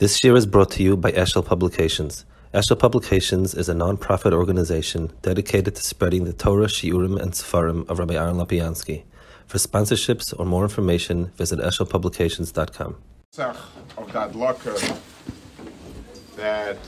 [0.00, 2.24] This year is brought to you by Eshel Publications.
[2.52, 8.00] Eshel Publications is a non-profit organization dedicated to spreading the Torah, Shiurim, and Sefarim of
[8.00, 9.04] Rabbi Aaron Lopiansky.
[9.46, 12.96] For sponsorships or more information, visit eshelpublications.com.
[13.38, 14.74] Of that locker
[16.34, 16.78] that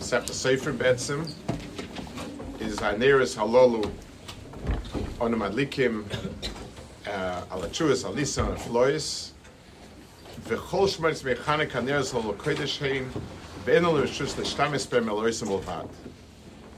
[0.00, 1.30] Sefta Sefer Betsim
[2.58, 3.92] is Haneris Halolu
[5.18, 6.06] Onomadlikim
[7.06, 9.34] uh, Alachuas Alisa and Flois
[10.47, 13.09] וכל שמרץ מחנק הנרס על הקודש הם,
[13.63, 15.85] ואין לנו רשוס להשתמש בהם על עושים ולבד.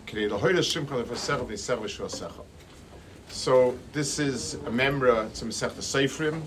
[0.07, 2.31] כדי להוריד השם כאן לפסח וניסח ושועסך.
[3.31, 6.41] So this is a memra to Masechta Seifrim.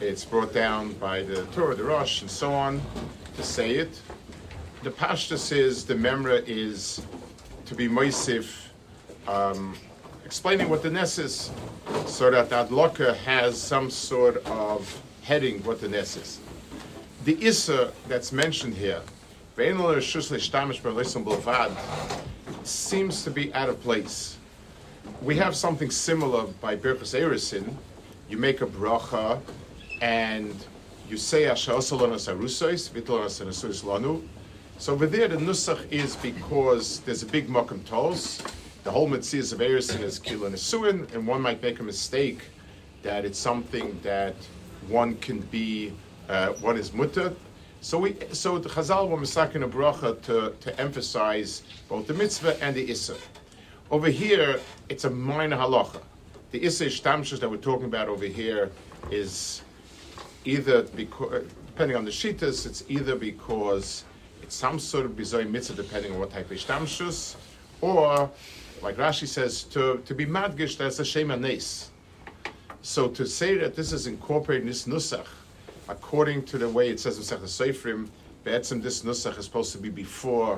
[0.00, 2.80] It's brought down by the Torah, the Rosh, and so on
[3.36, 4.00] to say it.
[4.84, 7.02] The Pashtus is the memra is
[7.64, 8.68] to be moisif,
[9.26, 9.76] um,
[10.31, 11.51] explaining what the Ness is,
[12.05, 16.39] so that that Adloka has some sort of heading what the Ness is.
[17.25, 19.01] The Issa that's mentioned here,
[22.63, 24.37] seems to be out of place.
[25.21, 27.75] We have something similar by Birchas Erisin.
[28.29, 29.41] You make a bracha
[30.01, 30.55] and
[31.09, 31.53] you say.
[31.53, 31.73] So
[34.93, 38.41] over there, the Nusach is because there's a big Makam Tos.
[38.83, 42.39] The whole Mitzvah of Erisin is Kila Nesuin, and one might make a mistake
[43.03, 44.33] that it's something that
[44.87, 45.93] one can be,
[46.27, 47.35] uh, one is mutter.
[47.81, 52.59] So we, so the Chazal were misakin a bracha to, to emphasize both the mitzvah
[52.63, 53.17] and the issa.
[53.91, 54.59] Over here,
[54.89, 56.01] it's a minor halacha.
[56.49, 58.71] The issa ishtamshus that we're talking about over here
[59.11, 59.61] is
[60.43, 64.05] either because, depending on the shitas, it's either because
[64.41, 67.35] it's some sort of bizoy mitzvah, depending on what type of ishtamshus,
[67.81, 68.29] or
[68.81, 71.91] like Rashi says, to, to be madgish, that's a shema nes.
[72.81, 75.27] So to say that this is incorporated in this nusach,
[75.87, 78.09] according to the way it says in Sech Seifrim,
[78.43, 80.53] Be'etzim this nusach is supposed to be before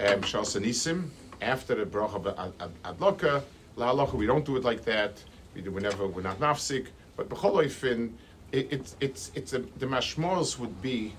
[0.00, 1.10] um, Shalsanisim,
[1.42, 2.52] after the bracha
[2.84, 3.42] Adloka.
[3.76, 5.22] La Aloka, we don't do it like that.
[5.54, 6.86] We do whenever we're not nafsik.
[7.16, 8.12] But b'choloifin,
[8.52, 11.14] it, it, it's it's a, the mashmos would be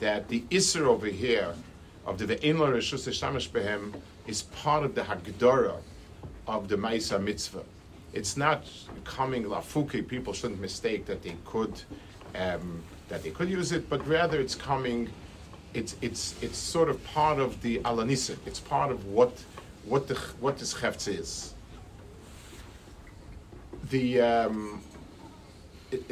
[0.00, 1.54] that the iser over here
[2.06, 3.94] of the ve'en lo reshus behem
[4.26, 5.76] is part of the hagdara
[6.46, 7.64] of the Maisa mitzvah
[8.16, 8.66] it's not
[9.04, 10.06] coming lafuki.
[10.06, 11.80] People shouldn't mistake that they could
[12.34, 15.10] um, that they could use it, but rather it's coming.
[15.74, 18.38] It's it's it's sort of part of the alanisik.
[18.46, 19.32] It's part of what
[19.84, 21.54] what the what this chefts is.
[23.90, 24.82] The um,
[25.92, 26.02] it,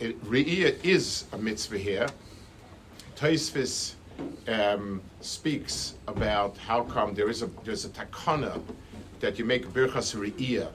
[0.00, 2.08] it, it, is a mitzvah here.
[3.14, 3.94] Taisvis
[4.48, 8.60] um, speaks about how come there is a there's a takana
[9.20, 10.70] that you make birchas re'iyah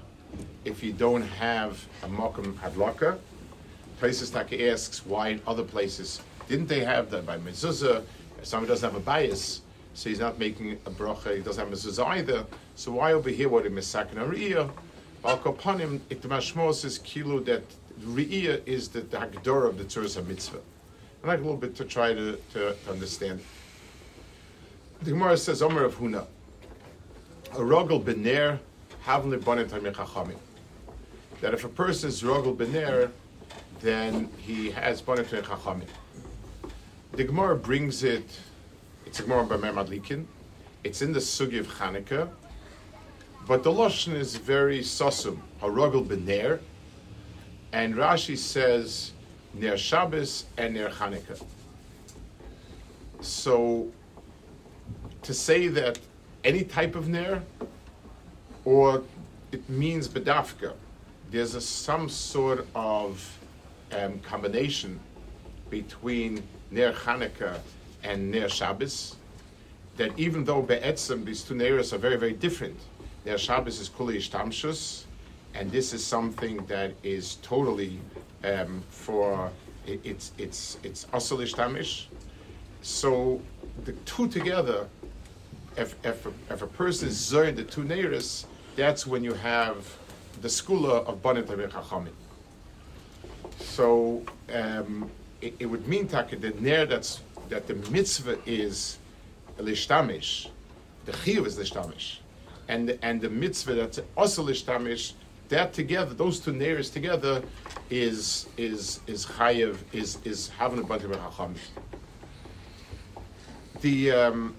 [0.66, 3.18] if you don't have a mokum hadlaka.
[4.00, 8.04] Places Taka asks why in other places didn't they have that by mezuzah?
[8.38, 9.62] If somebody doesn't have a bias,
[9.94, 12.46] so he's not making a bracha, he doesn't have mezuzah either.
[12.76, 14.70] So why over here what in misakin ariyah?
[15.24, 17.64] Balkopanim, iktamashmos is kilu that
[18.02, 20.60] riyah is the, the of the tzuras mitzvah.
[21.24, 23.40] I like a little bit to try to, to, understand.
[25.04, 26.26] The Gemara says, Omer of Huna,
[27.54, 28.60] a rogel bener
[29.06, 30.36] havli bonet.
[31.40, 33.10] That if a person is rogel bener,
[33.80, 35.88] then he has bonet chachamim.
[37.14, 38.38] The Gemara brings it.
[39.06, 40.26] It's a Gemara by Memadlikin.
[40.84, 42.30] It's in the sugi of Chanukah,
[43.48, 45.40] but the lashon is very sosum.
[45.62, 46.60] A rogel bener,
[47.72, 49.14] and Rashi says
[49.54, 51.44] ner Shabbos and ner Chanukah.
[53.22, 53.92] So
[55.22, 56.00] to say that
[56.44, 57.42] any type of ner,
[58.66, 59.04] or
[59.52, 60.74] it means bedafka.
[61.32, 63.38] There's a, some sort of
[63.92, 65.00] um, combination
[65.70, 67.60] between Ner Hanukkah
[68.04, 69.16] and Ner Shabbos,
[69.98, 72.80] that even though Be'etzim, these two Neras are very, very different.
[73.26, 75.04] Ner Shabbos is Kuli Ishtamshus,
[75.54, 78.00] and this is something that is totally
[78.44, 79.52] um, for,
[79.86, 82.06] it, it's, it's, it's Asal tamish.
[82.82, 83.42] So
[83.86, 84.88] the two together
[85.78, 88.46] if, if, if a person is zoyin the two neiris,
[88.76, 89.98] that's when you have
[90.42, 92.12] the skula of Banim Chachamim.
[93.60, 94.24] So
[94.54, 95.10] um,
[95.42, 98.98] it, it, would mean taka the ner that's that the mitzvah is
[99.58, 100.50] lishtamish,
[101.06, 102.18] the chiyuv is lishtamish,
[102.68, 105.14] and and the mitzvah that's also lishtamish.
[105.54, 107.44] That together, those two neiris together,
[107.92, 111.56] is is is chayiv is is having a bunch of chachamim.
[113.82, 114.56] The um,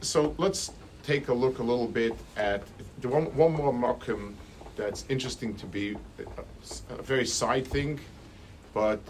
[0.00, 0.70] so let's
[1.02, 2.62] take a look a little bit at
[3.00, 4.34] the one, one more mokum
[4.76, 7.98] that's interesting to be a, a very side thing,
[8.72, 9.00] but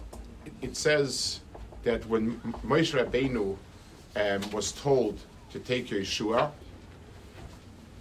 [0.46, 1.40] it, it says
[1.82, 3.54] that when Moshe Rabbeinu
[4.16, 5.18] um, was told
[5.52, 6.50] to take Yeshua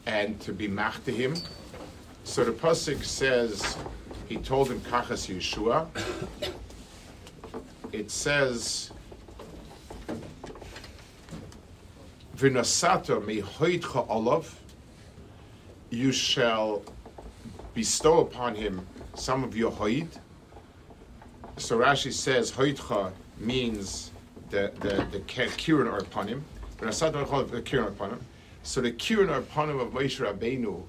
[0.06, 1.36] and to be mach to him,
[2.30, 3.76] so the pasuk says
[4.28, 5.88] he told him kachas Yeshua.
[7.92, 8.92] It says.
[12.38, 14.60] V'nasato mehoitcha olav,
[15.90, 16.84] you shall
[17.74, 18.86] bestow upon him
[19.16, 20.08] some of your hoid.
[21.58, 24.12] So Rashi says hoitcha means
[24.52, 26.46] the the the kirin or upon him.
[26.78, 28.20] V'nasato the upon him.
[28.62, 30.84] So the kirin or upon him of Moshe Rabbeinu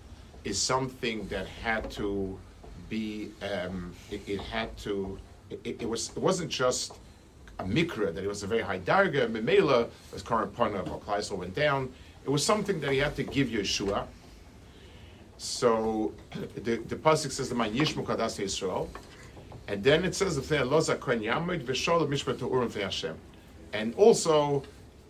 [0.44, 2.38] is something that had to
[2.88, 3.30] be.
[3.42, 5.18] Um, it, it, had to.
[5.50, 6.10] It, it was.
[6.10, 6.94] It wasn't just
[7.60, 11.54] a mikra, that it was a very high darga, Memela was current of Klaisel went
[11.54, 11.92] down.
[12.24, 14.06] It was something that he had to give Yeshua.
[15.38, 16.12] So
[16.54, 18.88] the, the Pasuk says the Man Yishmu Kadas Yisrael.
[19.68, 23.16] And then it says the Loza Kohen Yamid V'Shol Mishpat Urim Hashem.
[23.72, 24.62] And also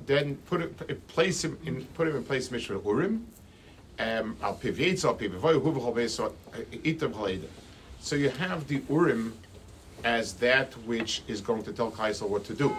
[0.07, 3.27] then put it, place him in put him in place Mishpat Urim.
[4.01, 5.15] Al Pivyeitz al
[6.85, 7.41] Itam
[8.01, 9.35] So you have the Urim
[10.05, 12.75] as that which is going to tell Kaisel what to do.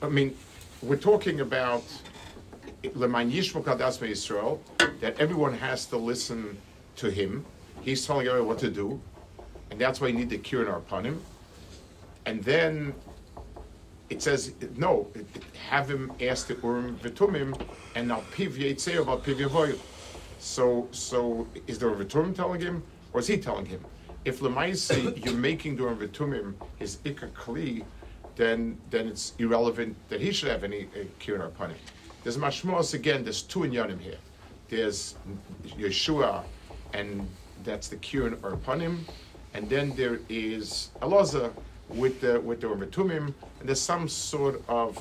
[0.00, 0.34] I mean,
[0.82, 1.84] we're talking about
[2.84, 4.62] uh, Leman Yishmo Kadas Israel,
[5.00, 6.56] that everyone has to listen
[6.96, 7.44] to him.
[7.82, 9.00] He's telling everyone what to do,
[9.70, 11.20] and that's why you need the Kirin upon him.
[12.24, 12.94] And then
[14.08, 15.08] it says, no,
[15.68, 17.60] have him ask the Urim Vitumim,
[17.94, 19.78] and now Piv Yetzeh about Piv.
[20.38, 22.82] So, so is there a Vitum telling him,
[23.12, 23.84] or is he telling him?
[24.24, 27.84] if Lemaisi you're making during Vitumim his Ikka Kli,
[28.36, 31.78] then then it's irrelevant that he should have any uh, Kirin upon him.
[32.22, 34.18] There's Mashmos again, there's two inyanim here.
[34.68, 35.14] There's
[35.64, 36.44] Yeshua,
[36.92, 37.26] and
[37.64, 39.04] that's the Kirin upon him,
[39.54, 41.50] and then there is Elaza
[41.88, 44.98] with the with the Vitumim, and there's some sort of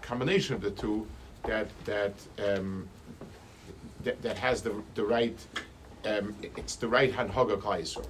[0.00, 1.06] combination of the two
[1.44, 2.14] that that
[2.48, 2.88] um,
[4.04, 5.38] that, that has the the right
[6.04, 8.06] um, it's the right hand Haga Yisrael.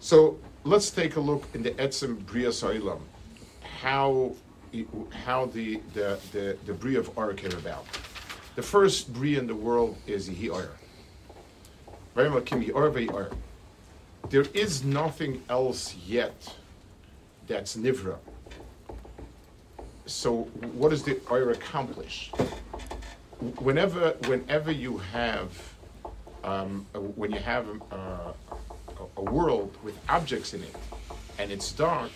[0.00, 3.00] So let's take a look in the Etzem Bria Sa'ilam,
[3.80, 4.34] how,
[5.24, 7.86] how the, the, the, the Bria of Or came about.
[8.54, 10.70] The first Bria in the world is Yehi Or.
[14.30, 16.54] There is nothing else yet
[17.46, 18.16] that's Nivra.
[20.06, 20.42] So
[20.74, 22.30] what does the Or accomplish?
[23.40, 25.50] Whenever, whenever you have,
[26.44, 28.32] um, when you have uh,
[29.16, 30.74] a, world with objects in it
[31.38, 32.12] and it's dark,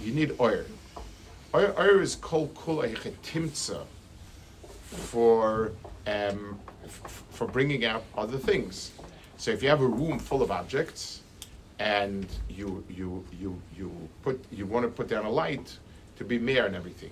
[0.00, 0.64] you need oil.
[1.54, 3.84] Oil, oil is called kula timtza
[4.86, 5.72] for
[6.06, 8.92] um, f- for bringing out other things.
[9.36, 11.20] So if you have a room full of objects
[11.78, 15.78] and you you you you put you want to put down a light
[16.16, 17.10] to be mayor and everything.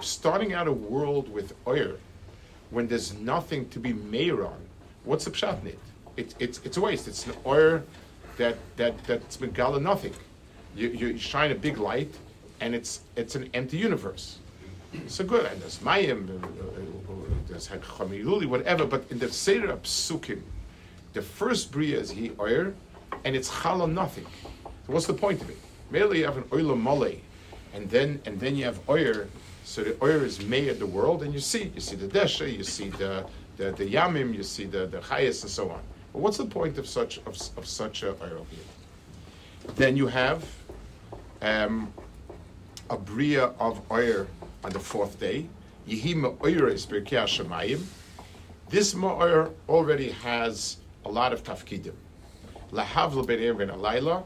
[0.00, 1.96] Starting out a world with oil
[2.70, 4.60] when there's nothing to be mayor on,
[5.04, 5.78] what's the pshat in it?
[6.16, 7.08] it, it's, it's a waste.
[7.08, 7.82] It's an oil
[8.36, 10.14] that, that, that's been gala nothing.
[10.76, 12.14] You, you shine a big light,
[12.60, 14.38] and it's, it's an empty universe.
[15.06, 17.14] So good, and there's Mayim, uh, uh,
[17.48, 20.42] there's Chamiluli, whatever, but in the Seder Psukim,
[21.12, 22.74] the first Bria is He Oyer,
[23.24, 24.26] and it's Chala nothing.
[24.64, 25.58] So what's the point of it?
[25.90, 27.12] Merely you have an Oila Mole,
[27.74, 29.28] and then and then you have Oyer,
[29.64, 32.50] so the Oyer is made of the world, and you see, you see the Desha,
[32.52, 33.24] you see the,
[33.56, 35.80] the, the Yamim, you see the, the Chayas, and so on.
[36.12, 38.40] But what's the point of such of, of such a oyer?
[39.76, 40.44] Then you have
[41.42, 41.92] um,
[42.88, 44.26] a bria of oyer
[44.64, 45.46] on the fourth day.
[45.88, 47.84] Yehim oiris shemayim.
[48.68, 51.94] This ma'or already has a lot of tafkidim.
[52.72, 54.24] Lahavl ben ben alayla,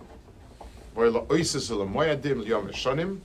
[0.96, 3.20] v'la oisis l'moyadim l'yom shonim,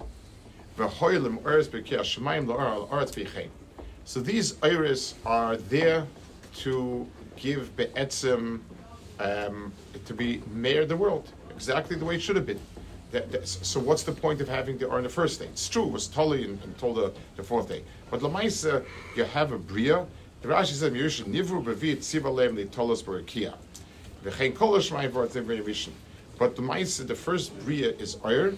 [4.05, 6.07] So these iris are there
[6.55, 8.61] to give be'etzim
[9.19, 9.73] um,
[10.05, 12.59] to be mayor of the world, exactly the way it should have been.
[13.11, 15.47] That, that, so what's the point of having the or in the first day?
[15.47, 17.83] It's true, it was Tully and, and told the, the fourth day.
[18.09, 20.05] But Lamaisa, you have a Bria.
[20.41, 23.55] The Rashi says, Nivru Bevit Sivalem Tolos Barakia.
[24.23, 25.91] V'chein Kol Shmai Vart Rishon.
[26.39, 28.55] But the Maisa, the first Bria is Oyer,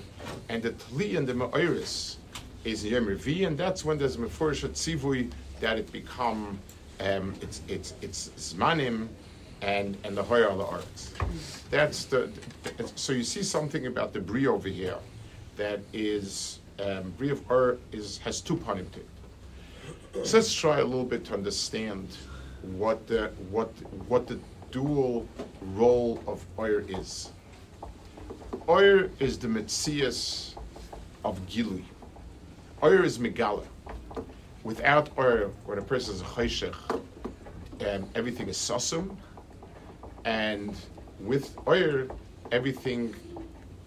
[0.49, 2.17] and the Tli and the Ma'oris
[2.63, 6.59] is Yom Revi, and that's when there's Mefurish Tzivui that it become
[6.99, 9.07] um, it's it's it's zmanim
[9.63, 11.13] and and the hoyer the arts.
[11.71, 12.29] That's the,
[12.95, 14.97] so you see something about the brie over here
[15.57, 20.27] that is um, brie of ur is has two panim to it.
[20.27, 22.15] So let's try a little bit to understand
[22.61, 23.69] what the what
[24.07, 25.27] what the dual
[25.73, 27.31] role of oyer is.
[28.71, 30.53] Oyer is the mitzias
[31.25, 31.83] of Gilui.
[32.81, 33.65] Oyer is Megala.
[34.63, 37.01] Without Oyer, when a person is a Chayshech,
[37.81, 39.17] um, everything is Sosum.
[40.23, 40.73] and
[41.19, 42.07] with Oyer,
[42.53, 43.13] everything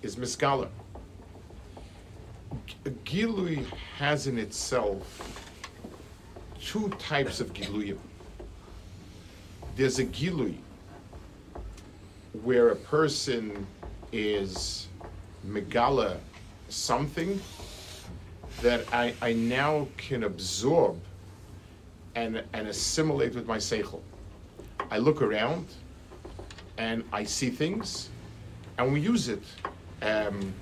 [0.02, 0.68] is Miskala.
[3.06, 3.64] Gilui
[3.96, 5.48] has in itself
[6.60, 7.96] two types of Giluyim.
[9.76, 10.56] There's a Gilui
[12.42, 13.66] where a person
[14.14, 14.86] is
[15.44, 16.18] Megala
[16.68, 17.40] something
[18.62, 21.00] that I, I now can absorb
[22.14, 24.00] and, and assimilate with my seichel.
[24.88, 25.66] I look around
[26.78, 28.08] and I see things
[28.78, 29.42] and we use it.
[30.02, 30.54] Um,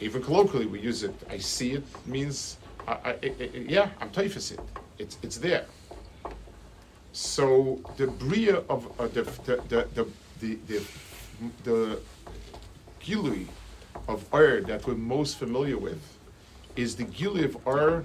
[0.00, 1.14] even colloquially, we use it.
[1.28, 4.60] I see it means, I, I, I, yeah, I'm typhus it.
[4.98, 5.66] It's, it's there.
[7.12, 10.06] So the bria of uh, the, the, the,
[10.40, 10.82] the, the,
[11.64, 11.98] the,
[13.02, 13.46] gilui
[14.08, 16.00] of Ur that we're most familiar with
[16.76, 18.04] is the gilui of Ur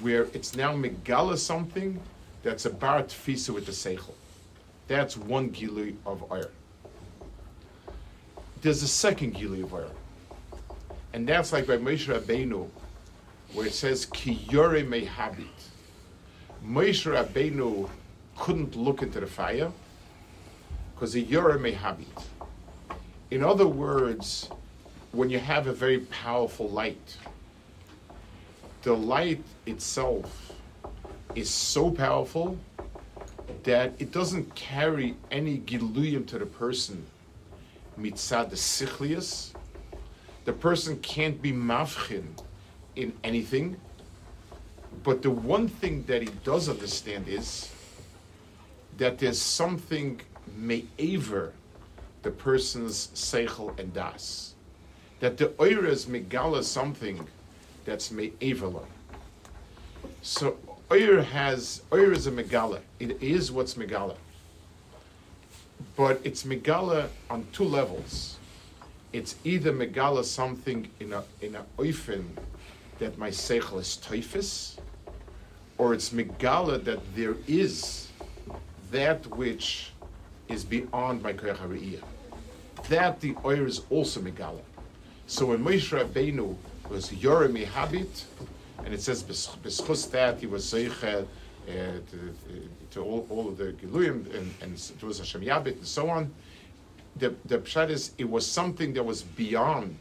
[0.00, 2.00] where it's now megala something
[2.42, 4.14] that's about tfisa with the seichel.
[4.88, 6.50] That's one gilui of Ur.
[8.60, 9.90] There's a second gilui of Ur.
[11.12, 12.68] And that's like by Moshe Rabbeinu,
[13.52, 15.46] where it says, Ki yore mehabit.
[16.66, 17.88] Moshe Rabbeinu
[18.42, 19.70] couldn't look into the fire
[20.92, 22.24] because the yore mehabit.
[23.30, 24.50] In other words,
[25.12, 27.16] when you have a very powerful light,
[28.82, 30.50] the light itself
[31.36, 32.58] is so powerful
[33.62, 37.06] that it doesn't carry any giluyim to the person
[37.96, 39.52] mitzad the sichlius.
[40.46, 42.26] The person can't be mafchin
[42.96, 43.76] in anything.
[45.04, 47.70] But the one thing that he does understand is
[48.98, 50.20] that there's something
[50.56, 51.52] me'aver
[52.22, 54.54] the person's seichel and das.
[55.20, 57.26] That the oira is megala something
[57.84, 58.84] that's me'averla.
[60.22, 60.56] So
[60.90, 62.80] oir has oir is a megala.
[63.00, 64.16] It is what's megala.
[65.96, 68.38] But it's megala on two levels.
[69.12, 72.24] It's either megala something in a in a oifen
[72.98, 74.78] that my seichel is typhus,
[75.76, 78.08] or it's megala that there is
[78.92, 79.90] that which
[80.48, 81.98] is beyond my koyach
[82.88, 84.60] That the oir is also megala.
[85.26, 86.54] So when Moshe Rabbeinu
[86.88, 88.24] was Yoremi Habit,
[88.84, 91.26] and it says beschus that he was zeicha uh,
[91.66, 92.34] to,
[92.90, 96.30] to all, all, of the Giluyim and, and it was Hashem Yabit and so on.
[97.16, 99.96] The the pshat is it was something that was beyond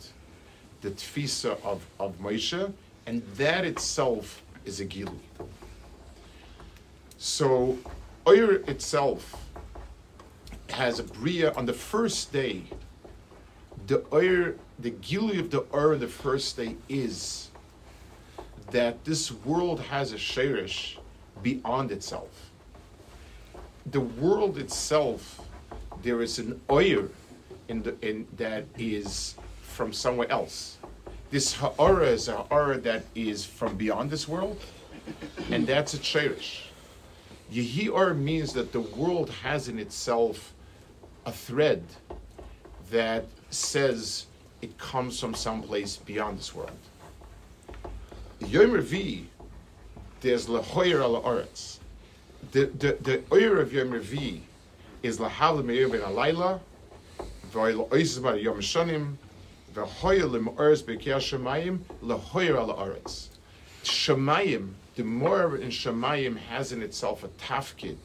[0.82, 2.74] the tfisa of of Moshe,
[3.06, 5.20] and that itself is a Gilui.
[7.18, 7.78] So
[8.28, 9.50] Oyer itself
[10.70, 12.64] has a bria on the first day.
[13.88, 17.50] The Oyer, the Gilui of the Oyer the first day is
[18.70, 21.00] that this world has a sherish
[21.42, 22.52] beyond itself.
[23.88, 25.42] The world itself,
[26.04, 27.10] there is an Oyer
[27.68, 30.78] in the in that is from somewhere else.
[31.32, 34.60] This ha'ara is a ha'ara that is from beyond this world,
[35.50, 36.71] and that's a cherish.
[37.52, 40.54] Yehi means that the world has in itself
[41.26, 41.84] a thread
[42.90, 44.26] that says
[44.62, 46.72] it comes from someplace beyond this world.
[48.40, 49.26] Yom Revi,
[50.22, 51.80] there's Lahoyer al Oretz.
[52.54, 54.42] The the the oyer of Yom Revi
[55.04, 56.60] is Lahal Meir ben Alayla,
[57.52, 59.16] V'oil Oises Bar Yom Shanim,
[59.74, 63.28] V'hoyer Lim Oretz B'Kiyah Shemayim, Lahoyer al Oretz.
[63.84, 67.98] Shemayim the more in Shemayim has in itself a tafkid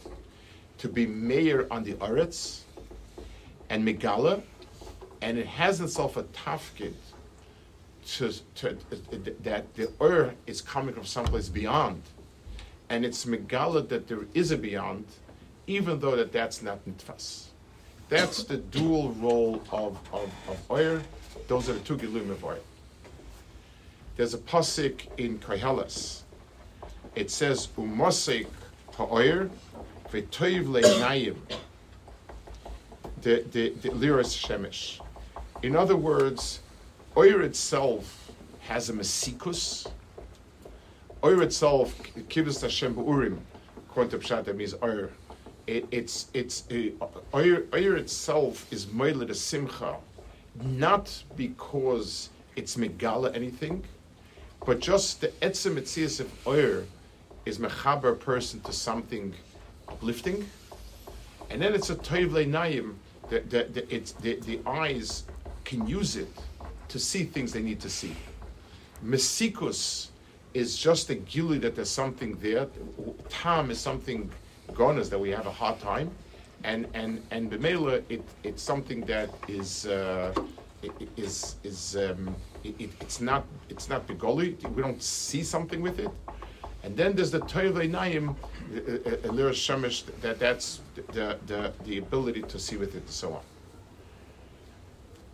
[0.79, 2.61] to be mayor on the Aretz
[3.69, 4.41] and Megala,
[5.21, 6.95] and it has in itself a tafkid
[8.07, 8.79] to, to,
[9.43, 12.01] that the Ur is coming from someplace beyond,
[12.89, 15.05] and it's Megala that there is a beyond,
[15.67, 17.49] even though that that's not Nitfas.
[18.09, 21.03] That's the dual role of, of, of Ur.
[21.47, 22.57] Those are the two Gilum of Ur.
[24.17, 26.23] There's a pasuk in Koheles
[27.15, 28.47] it says umosik
[28.97, 29.51] ha'oyer
[30.11, 31.37] v'toiv le'nayim
[33.23, 33.43] the
[33.83, 35.01] the liras shemesh.
[35.63, 36.61] In other words,
[37.17, 39.87] oyer itself has a mesikus.
[41.25, 41.99] Oyer itself,
[42.29, 43.39] kivus Hashem b'urim,
[43.89, 45.11] according to Pshat, that means oyer.
[45.67, 49.97] It, it's it's uh, oyer, oyer itself is moiled a simcha,
[50.63, 53.85] not because it's megala anything,
[54.65, 56.85] but just the etzem etzias of oyer
[57.47, 59.35] is mechaber a person to something
[59.89, 60.47] uplifting,
[61.49, 62.99] and then it's a toiv naim
[63.31, 65.25] that the, the, it's, the, the eyes
[65.65, 66.29] can use it
[66.89, 68.15] to see things they need to see.
[69.05, 70.09] Mesikus
[70.55, 72.67] is just a gili that there's something there.
[73.29, 74.31] Tam is something
[74.73, 76.11] gonas that we have a hard time,
[76.65, 80.33] and and and b'meila it it's something that is uh,
[81.17, 82.35] is is um,
[82.65, 84.57] it, it's not it's not begoli.
[84.75, 86.11] We don't see something with it,
[86.87, 91.73] and then there's the toivei naim uh, uh, uh, lir Shemesh, that that's the, the
[91.85, 93.43] the ability to see with it and so on.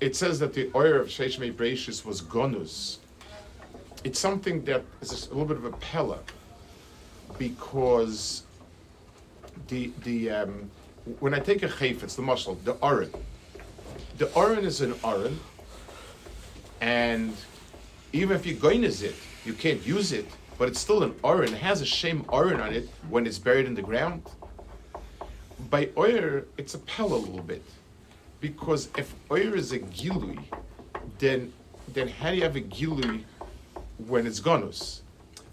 [0.01, 2.99] It says that the oil of Sheish Breishis was gonus.
[4.03, 6.21] It's something that is a little bit of a pella
[7.37, 8.45] because
[9.69, 10.71] the the um,
[11.21, 13.13] when I take a chayf, it's the muscle, the aron.
[14.17, 15.39] The aron is an aron,
[16.81, 17.37] and
[18.15, 20.27] even if you goiniz it, you can't use it,
[20.63, 21.53] but it's still an aron.
[21.53, 24.23] It has a shame aron on it when it's buried in the ground.
[25.71, 27.65] By oyer, it's a pella a little bit,
[28.41, 30.39] because if oyer is a gilui,
[31.19, 31.53] then
[31.93, 33.25] then how do you have a gilui
[34.07, 35.01] when it's gonus?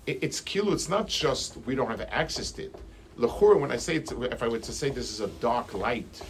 [0.06, 0.74] It, it's kilu.
[0.74, 2.76] It's not just we don't have access to it
[3.18, 6.22] Lechura, when I say it, if I were to say this is a dark light,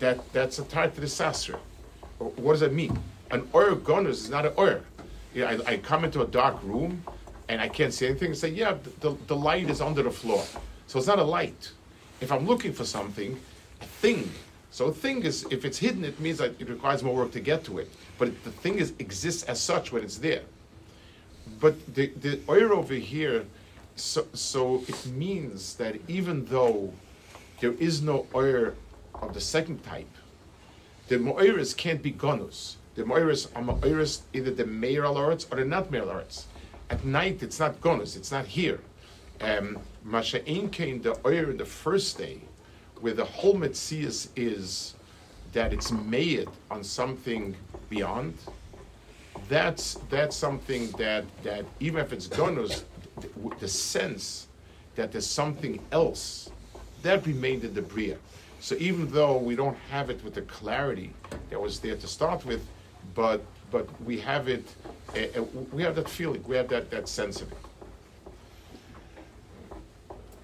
[0.00, 1.58] that that's a tied to the sasra.
[2.18, 2.94] What does that mean?
[3.30, 4.82] An oyer gonus is not an oyer.
[5.34, 7.02] I, I, come into a dark room
[7.48, 10.44] and I can't see anything say, yeah, the, the light is under the floor.
[10.86, 11.72] So it's not a light.
[12.20, 13.38] If I'm looking for something,
[13.80, 14.30] a thing.
[14.70, 17.40] So a thing is, if it's hidden, it means that it requires more work to
[17.40, 17.90] get to it.
[18.18, 20.42] But it, the thing is exists as such when it's there.
[21.60, 23.44] But the, the oyer over here,
[23.96, 26.92] so, so it means that even though
[27.60, 28.72] there is no oil
[29.14, 30.08] of the second type,
[31.08, 32.76] the moiris can't be gonus.
[32.94, 36.46] The moiris are moiris either the meir alarts or the not alarts.
[36.90, 38.16] At night, it's not gonus.
[38.16, 38.80] It's not here.
[39.40, 42.40] Um, Masha came the in the first day,
[43.00, 44.94] where the whole metzias is
[45.52, 47.54] that it's made on something
[47.88, 48.34] beyond.
[49.48, 52.84] That's that's something that that even if it's gonus,
[53.20, 54.48] the, the sense
[54.94, 56.50] that there's something else
[57.02, 58.16] that remained in the Bria.
[58.60, 61.12] So even though we don't have it with the clarity
[61.50, 62.64] that was there to start with,
[63.14, 64.64] but but we have it,
[65.14, 67.58] uh, uh, we have that feeling, we have that, that sense of it.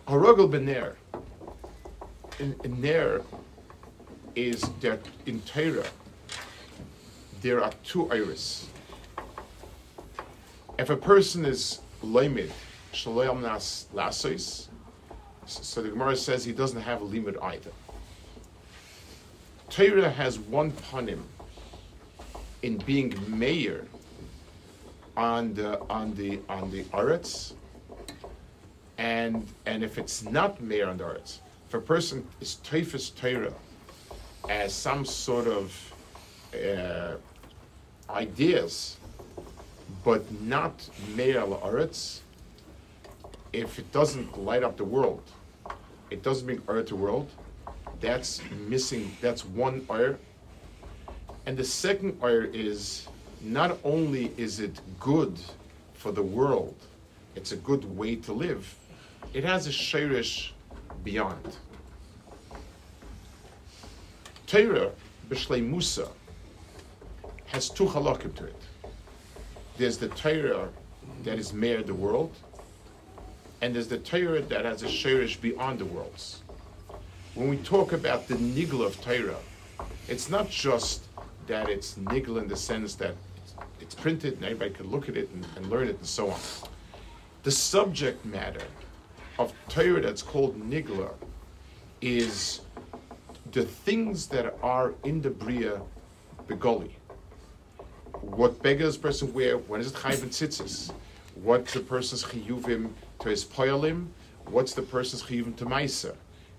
[0.06, 0.64] Harogel in
[2.80, 3.22] Ner
[4.34, 5.86] is that in Torah,
[7.42, 8.68] there are two iris.
[10.78, 12.50] If a person is loimid,
[12.92, 14.68] shaloyam nas lasois.
[15.46, 17.70] So the Gemara says he doesn't have a limit either.
[19.70, 21.22] Torah has one panim
[22.62, 23.86] in being mayor
[25.18, 27.52] on the on the on the aretz,
[28.96, 33.52] and and if it's not mayor on the aretz, if a person is teifus Torah
[34.48, 35.94] as some sort of
[36.54, 37.16] uh,
[38.08, 38.96] ideas
[40.04, 42.20] but not Me'al Aretz,
[43.52, 45.22] if it doesn't light up the world,
[46.10, 47.30] it doesn't bring Earth to world,
[48.00, 50.18] that's missing, that's one oir.
[51.46, 53.08] And the second oir is
[53.40, 55.38] not only is it good
[55.94, 56.74] for the world,
[57.34, 58.74] it's a good way to live,
[59.32, 60.50] it has a shirish
[61.04, 61.56] beyond.
[64.46, 64.90] Torah,
[65.28, 66.08] B'Shlei Musa,
[67.46, 68.62] has two halakim to it.
[69.76, 70.68] There's the Torah
[71.22, 72.34] that is mayor the world,
[73.60, 76.42] and there's the Torah that has a shirish beyond the worlds.
[77.34, 79.38] When we talk about the nigla of Torah,
[80.08, 81.04] it's not just
[81.46, 83.14] that it's nigla in the sense that
[83.88, 86.40] it's, printed and everybody can look at it and, and, learn it and so on.
[87.42, 88.66] The subject matter
[89.38, 91.10] of Torah that's called nigla
[92.00, 92.60] is
[93.52, 95.80] the things that are in the Bria
[96.46, 96.92] Begoli
[98.20, 100.92] what beggars person wear, when is it chayv and tzitzis?
[101.36, 104.08] What's the person's chiyuvim to his poyalim?
[104.46, 106.14] What's the person's chiyuvim to maisa?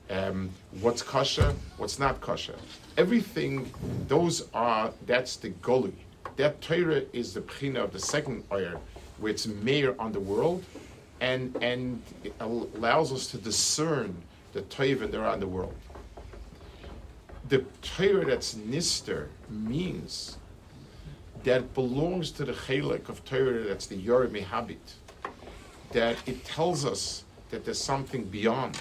[0.10, 0.50] Um,
[0.82, 1.54] what's kasha?
[1.78, 2.56] What's not kasha?
[2.98, 3.72] Everything,
[4.08, 5.94] those are, that's the goli.
[6.40, 8.80] That Torah is the pchina of the second oyer,
[9.18, 10.64] where it's mayor on the world,
[11.20, 12.02] and, and
[12.40, 14.16] allows us to discern
[14.54, 15.76] the Torah that are on the world.
[17.50, 20.38] The Torah that's nister means
[21.44, 24.94] that belongs to the chelik of Torah, that's the Yorim Habit,
[25.92, 28.80] that it tells us that there's something beyond.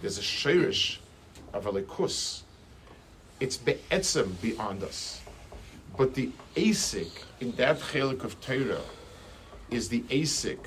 [0.00, 0.98] There's a shirish
[1.52, 2.42] of a likus.
[3.38, 5.20] It's be'etzem beyond us.
[5.98, 8.80] But the asik in that chelik of Torah
[9.70, 10.60] is the asik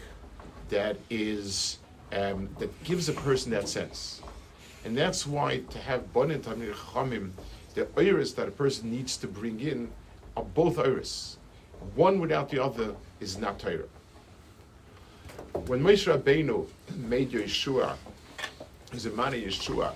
[0.70, 1.80] that is
[2.12, 4.22] um, that gives a person that sense.
[4.84, 7.32] And that's why to have Bonin Tamir Chamim
[7.74, 9.90] the iris that a person needs to bring in
[10.36, 11.38] are both iris.
[11.96, 13.88] One without the other is not Torah.
[15.68, 16.68] When Moshe Rabbeinu
[16.98, 17.96] made Yeshua,
[18.92, 19.94] he's a man of Yeshua.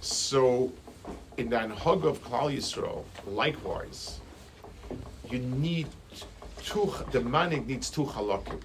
[0.00, 0.72] So,
[1.40, 4.20] in the Anhag of Klal Yisrael, likewise,
[5.30, 5.86] you need
[6.62, 6.92] two.
[7.12, 8.60] The manik needs two halakim.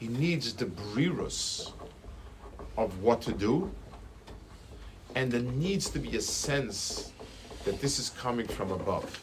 [0.00, 1.70] He needs the brirus
[2.76, 3.70] of what to do,
[5.14, 7.12] and there needs to be a sense
[7.64, 9.22] that this is coming from above.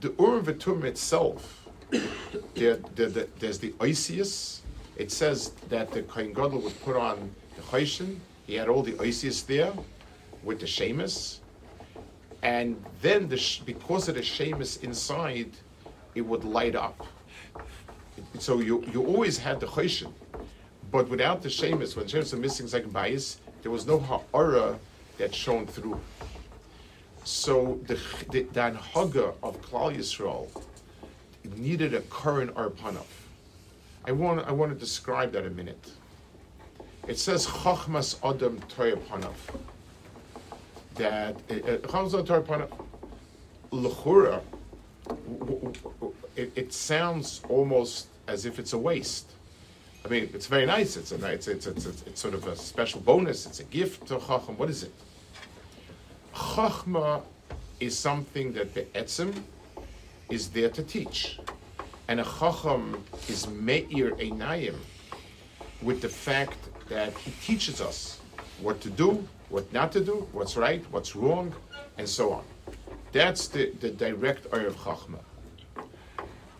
[0.00, 1.68] The Urim V'Tum itself,
[2.56, 4.60] there, there, there, there's the Oisius.
[4.96, 8.18] It says that the Kohen Gadol would put on the Choshen.
[8.48, 9.72] He had all the Oisius there
[10.42, 11.40] with the Shemus.
[12.42, 15.50] And then, the, because of the Shemus inside,
[16.14, 17.06] it would light up.
[18.38, 20.12] So you, you always had the Choshen.
[20.90, 24.78] But without the Shemus, when Shemus was missing second bias, there was no Ha'ara
[25.18, 26.00] that shone through.
[27.24, 27.94] So the
[28.30, 30.48] the, the Anhaga of Klal Yisrael
[31.56, 33.04] needed a current arpanav.
[34.06, 35.92] I want I want to describe that a minute.
[37.06, 39.34] It says Chachmas Adam Toyapanav.
[40.96, 42.70] That uh, uh, Chachmas Adam Toyapanav
[43.72, 44.42] Lechura.
[46.36, 49.30] It, it sounds almost as if it's a waste.
[50.04, 50.96] I mean, it's very nice.
[50.96, 53.46] It's a it's it's, it's, it's sort of a special bonus.
[53.46, 54.56] It's a gift to Chacham.
[54.56, 54.92] What is it?
[56.34, 57.22] Chachma
[57.80, 59.34] is something that the etzim
[60.30, 61.38] is there to teach.
[62.08, 64.76] And a Chacham is Me'ir Einayim
[65.82, 68.20] with the fact that he teaches us
[68.60, 71.52] what to do, what not to do, what's right, what's wrong,
[71.98, 72.44] and so on.
[73.12, 75.18] That's the, the direct of Chachma.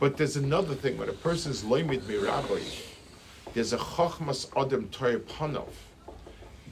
[0.00, 2.83] But there's another thing, when a person is Loimid Mirabai,
[3.55, 5.68] there's a Chachmas Adam Torah Panov.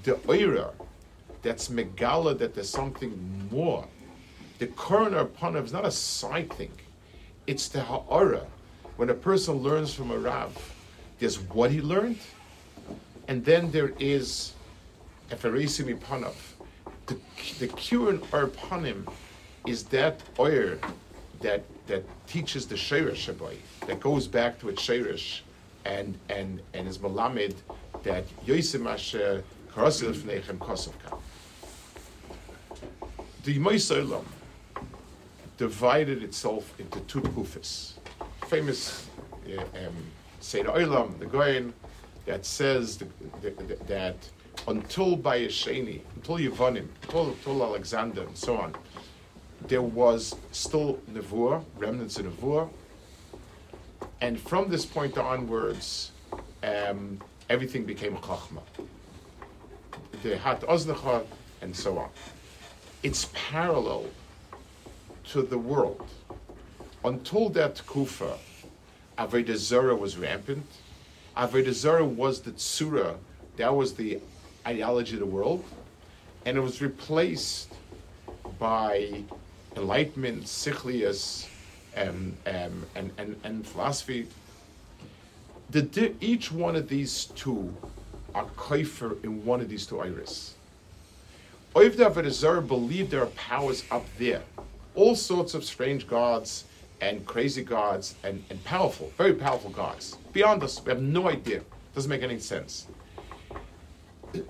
[0.03, 0.73] The Oira,
[1.43, 3.87] that's Megala, that there's something more.
[4.59, 6.73] The current Panov is not a side thing,
[7.47, 8.45] it's the Ha'ara.
[8.97, 10.75] When a person learns from a Rav,
[11.21, 12.19] there's what he learned,
[13.29, 14.55] and then there is
[15.31, 16.35] Eferesim Panov.
[17.07, 17.19] The,
[17.59, 19.11] the Kuran Arpanim
[19.67, 20.79] is that oir
[21.41, 25.41] that that teaches the Sheirish Shabai, that goes back to its Sheirish
[25.85, 27.55] and and and is Malamed
[28.03, 31.19] that Yosem Asher Karasil Fnechem Kosovka.
[33.45, 34.25] The Moisolam
[35.57, 37.95] divided itself into two kufis.
[38.47, 39.09] Famous
[39.47, 39.97] uh, um,
[40.41, 41.73] Olam, the Goyen,
[42.27, 43.07] that says the,
[43.43, 44.17] the, the, that
[44.67, 48.75] until Bayesheni, until Yevonim, until, until Alexander, and so on,
[49.67, 52.69] there was still Nevuah, remnants of Nevuah,
[54.21, 56.13] and from this point onwards,
[56.63, 58.63] um, everything became Chachma.
[60.23, 61.25] The Hat Oznecha,
[61.61, 62.11] and so on.
[63.03, 64.07] It's parallel
[65.31, 66.09] to the world.
[67.05, 68.39] Until that Kufa,
[69.19, 70.67] Avodah was rampant.
[71.37, 73.17] Avodah was the Tzura,
[73.57, 74.21] that was the
[74.69, 75.65] ideology of the world,
[76.45, 77.73] and it was replaced
[78.59, 79.23] by
[79.77, 81.49] enlightenment, sichlius,
[81.97, 84.27] um, um, and, and, and philosophy.
[85.71, 87.75] The, each one of these two
[88.35, 90.55] are kaifer in one of these two iris.
[91.75, 94.43] Oivda Avodah believe there are powers up there,
[94.95, 96.65] all sorts of strange gods
[97.01, 100.17] and crazy gods and, and powerful, very powerful gods.
[100.33, 101.63] Beyond us, we have no idea.
[101.95, 102.87] Doesn't make any sense.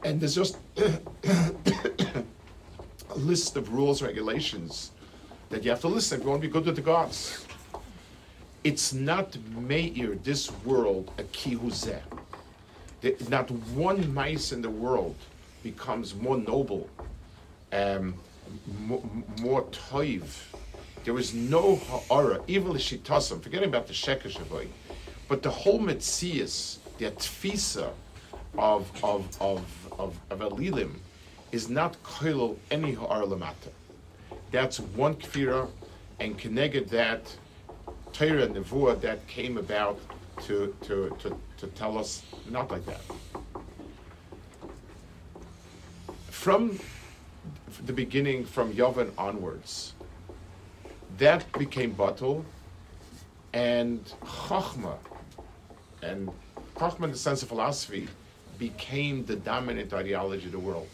[0.05, 2.25] And there's just a
[3.17, 4.93] list of rules, regulations
[5.51, 7.47] that you have to listen if you want to be good with the gods.
[8.65, 12.01] It's not Meir, this world, a kihuzeh.
[13.29, 15.15] Not one mice in the world
[15.63, 16.89] becomes more noble,
[17.73, 18.15] um,
[18.81, 19.03] more,
[19.41, 20.25] more toiv.
[21.05, 24.67] There is no ha'ara, even the shitasim, forgetting about the sheker shavoy,
[25.29, 27.93] but the whole metzias, the tfisa
[28.59, 30.97] of, of, of, of, of Elilim,
[31.53, 33.71] is not koilel any lamata.
[34.51, 35.69] That's one kfira,
[36.21, 37.35] and connected that
[38.13, 40.01] Torah Nevuah that came about
[40.43, 43.01] to, to, to, to tell us not like that.
[46.31, 46.79] From
[47.87, 49.95] the beginning, from Yovan onwards,
[51.19, 52.45] that became Batul,
[53.53, 54.97] and Chachma,
[56.03, 56.31] and
[56.77, 58.09] Chachma in the sense of philosophy,
[58.59, 60.89] became the dominant ideology of the world.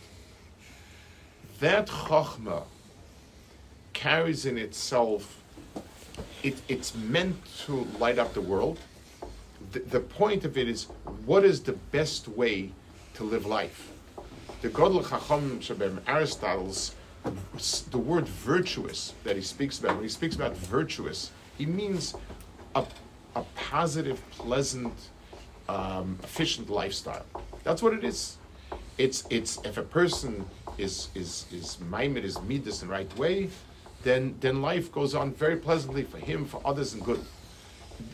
[1.61, 2.64] That Chachma
[3.92, 5.42] carries in itself,
[6.42, 8.79] it, it's meant to light up the world.
[9.72, 10.88] The, the point of it is
[11.24, 12.72] what is the best way
[13.14, 13.92] to live life?
[14.64, 16.94] the Godel Chacham Shabem Aristotle's
[17.90, 22.14] the word virtuous that he speaks about, when he speaks about virtuous, he means
[22.74, 22.83] a,
[23.37, 24.94] a positive, pleasant,
[25.68, 27.27] um, efficient lifestyle.
[27.64, 28.37] That's what it is.
[28.98, 30.44] It's it's if a person
[30.79, 33.50] is is is maimed is midas in the right way,
[34.03, 37.24] then then life goes on very pleasantly for him, for others, and good.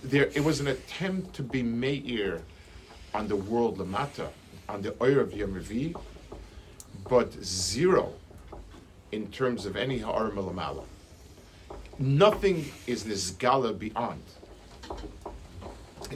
[0.02, 2.42] There, it was an attempt to be meir
[3.12, 4.28] on the world lamata,
[4.68, 5.94] on the oir of Yom Revi,
[7.08, 8.12] but zero
[9.10, 10.84] in terms of any ha'ar malamala.
[11.98, 14.22] Nothing is nisgala beyond.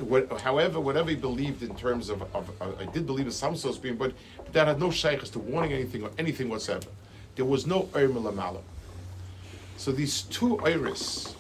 [0.01, 3.55] What, however, whatever he believed in terms of, of, of I did believe in some
[3.57, 4.13] sorts being, but,
[4.45, 6.89] but that had no shaykhs to warning anything or anything whatsoever.
[7.37, 8.61] There was no oir malamala.
[9.77, 11.35] So these two iris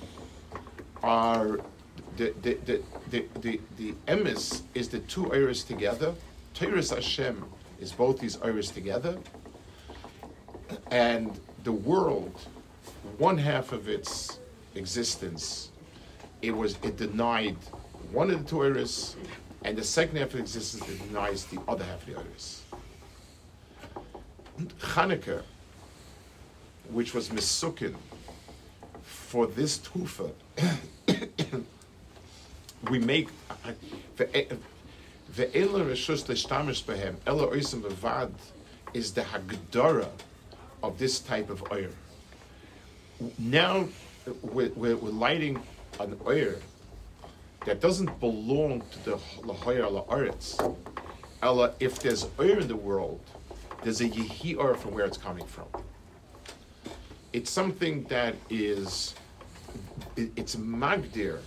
[1.02, 1.60] are
[2.16, 6.14] the the the the the, the emes is the two iris together.
[6.54, 7.44] Teiris Hashem
[7.80, 9.18] is both these iris together,
[10.90, 12.38] and the world,
[13.18, 14.38] one half of its
[14.74, 15.70] existence,
[16.42, 17.56] it was it denied
[18.14, 19.16] one of the two iris,
[19.64, 22.62] and the second half of existence denies the other half of the iris.
[24.78, 25.42] Hanukkah,
[26.90, 27.96] which was misukin
[29.02, 30.30] for this tufa,
[32.90, 33.28] we make
[34.16, 38.30] the ela reshus leshtamish behem ela oisim bevad
[38.92, 40.08] is the hagdara
[40.84, 41.90] of this type of oil.
[43.38, 43.88] Now
[44.42, 45.60] we're, we're, we're lighting
[45.98, 46.54] an oil
[47.64, 50.76] that doesn't belong to the lahoyer la'aretz.
[51.42, 53.20] Ella, if there's oil in the world,
[53.82, 55.66] there's a yehi oil from where it's coming from.
[57.32, 59.14] It's something that is,
[60.16, 61.40] it's magdir,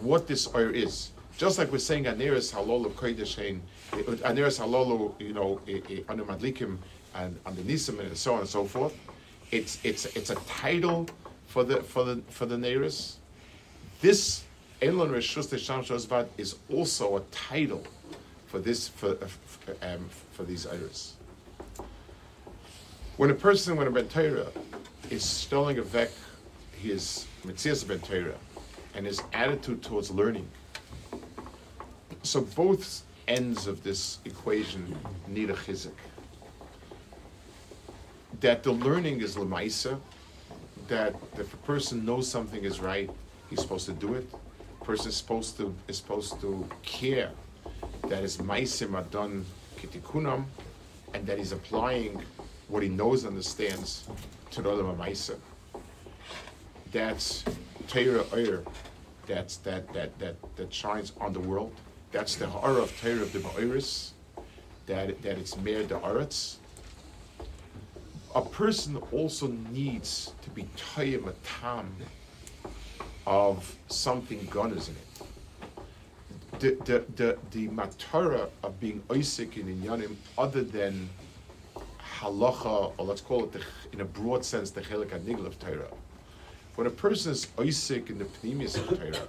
[0.00, 1.10] what this oil is.
[1.36, 3.58] Just like we're saying Aneris Halolu Kodesh
[3.90, 6.78] Aneris Halolu, you know, eh, eh, under Madlikim
[7.14, 8.96] and under Nisim and so on and so forth.
[9.50, 11.08] It's it's it's a title
[11.46, 13.16] for the for the for the Neris.
[14.00, 14.43] This
[14.82, 17.84] Elon Reshus Shosvad is also a title
[18.46, 21.14] for this for for, um, for these iris.
[23.16, 24.08] When a person, when a Ben
[25.10, 26.10] is stealing a vek,
[26.76, 28.34] he is Mitzias Ben Torah,
[28.94, 30.48] and his attitude towards learning
[32.24, 34.96] so both ends of this equation
[35.28, 35.92] need a chizik.
[38.40, 40.00] That the learning is lemaisa,
[40.88, 43.10] that if a person knows something is right,
[43.50, 44.28] he's supposed to do it.
[44.84, 47.30] Person is supposed to is supposed to care
[48.08, 49.44] that his maisim are done
[49.78, 50.44] kitikunam,
[51.14, 52.22] and that he's applying
[52.68, 54.06] what he knows and understands
[54.50, 55.36] to the other maisa.
[56.92, 57.44] That's
[57.88, 58.62] Torah Oyer,
[59.26, 61.72] that's that that that that shines on the world.
[62.12, 64.10] That's the hara of Torah of the Ma'iris,
[64.86, 66.56] that, that it's mer the aretz.
[68.34, 71.88] A person also needs to be tayim a tam
[73.26, 76.60] of something God is in it.
[76.60, 81.08] The, the, the, the matara of being Isaac in Inyanim, other than
[82.18, 85.90] halacha, or let's call it the, in a broad sense, the chelik anigl of Torah.
[86.76, 89.28] When a person is Isaac in the pneumius of Torah,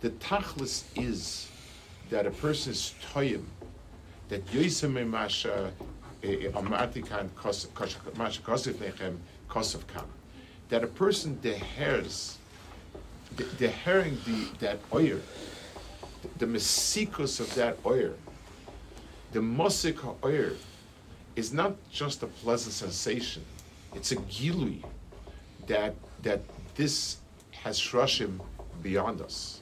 [0.00, 1.48] the tachlis is
[2.10, 3.44] that a person is toyim,
[4.28, 5.72] that yoisem masha
[6.22, 7.28] eh, eh, amatikan
[8.16, 9.16] masha kosef nechem
[9.48, 10.06] kosef kam,
[10.68, 12.36] that a person dehers,
[13.44, 15.20] dehering the that oyer,
[16.38, 18.14] the mesikus of that oyer,
[19.32, 20.52] the mosik oyer,
[21.34, 23.44] is not just a pleasant sensation;
[23.94, 24.82] it's a gilui
[25.66, 26.40] that that
[26.74, 27.18] this
[27.52, 28.40] has shrushim
[28.82, 29.60] beyond us.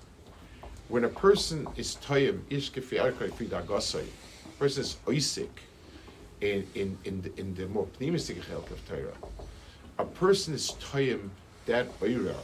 [0.88, 2.80] When a person is toyim ish a
[4.58, 5.48] person is oisik
[6.40, 9.16] in in in the, in the more pneumistic of Torah,
[9.98, 11.30] a person is toyim
[11.66, 12.36] that oira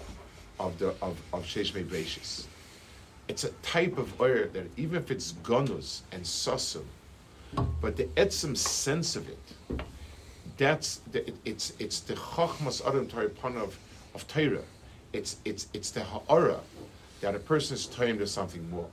[0.61, 2.45] of the of of sheish beishis.
[3.29, 6.85] It's a type of oira that even if it's gonus and sasum,
[7.81, 9.83] but the etzim sense of it,
[10.57, 13.09] that's the, it, it's it's the chachmas adam
[13.57, 13.79] of
[14.15, 14.63] of Torah.
[15.13, 16.61] It's it's it's the ha'ara
[17.21, 18.89] that a person is time to something more.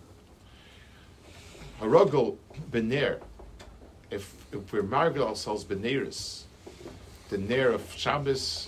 [1.82, 2.38] Harogel
[2.72, 3.20] bener,
[4.10, 6.44] if, if we're margul ourselves beneris,
[7.30, 8.68] the ner of Shabbos,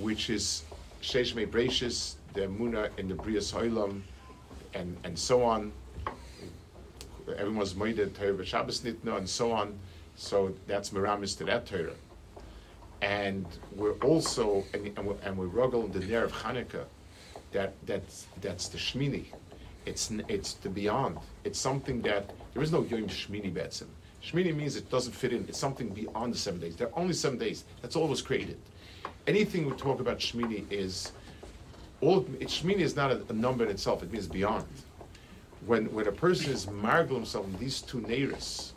[0.00, 0.64] which is
[1.02, 4.02] Sheish Breishis, the Muna in the Bria Soilam,
[4.74, 5.72] and, and so on.
[7.36, 9.78] Everyone's moided Torah Shabbos Nitna and so on.
[10.16, 11.94] So that's Miramis to that Torah.
[13.00, 16.84] And we're also, and, and we're, and we're the Ner of Hanukkah,
[17.52, 19.26] that that's that's the Shmini.
[19.86, 21.18] It's it's the beyond.
[21.44, 23.88] It's something that there is no Yom Shmini Betzim.
[24.22, 25.44] Shmini means it doesn't fit in.
[25.48, 26.76] It's something beyond the seven days.
[26.76, 27.64] There are only seven days.
[27.80, 28.58] That's all was created.
[29.26, 31.12] Anything we talk about Shmini is
[32.02, 32.26] all.
[32.40, 34.02] It, Shmini is not a, a, number in itself.
[34.02, 34.66] It means beyond.
[35.66, 38.72] When when a person is margul himself in these two neiris,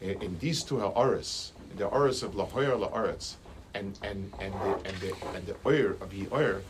[0.00, 3.34] in, in, these two ha'aris, the aris of lahoyer la'aretz,
[3.74, 6.62] and and and the and the and the oir of oir,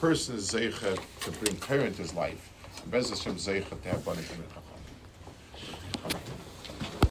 [0.00, 2.50] person is zeicha to bring parent his life.
[2.90, 4.04] Zeicha to have